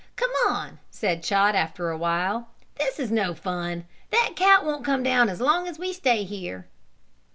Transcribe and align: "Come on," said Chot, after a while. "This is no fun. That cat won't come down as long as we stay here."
"Come 0.15 0.31
on," 0.47 0.79
said 0.89 1.21
Chot, 1.21 1.53
after 1.53 1.91
a 1.91 1.95
while. 1.95 2.49
"This 2.79 2.97
is 2.99 3.11
no 3.11 3.35
fun. 3.35 3.85
That 4.09 4.31
cat 4.35 4.65
won't 4.65 4.83
come 4.83 5.03
down 5.03 5.29
as 5.29 5.39
long 5.39 5.67
as 5.67 5.77
we 5.77 5.93
stay 5.93 6.23
here." 6.23 6.65